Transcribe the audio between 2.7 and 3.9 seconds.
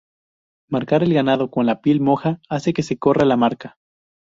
que se corra la marca.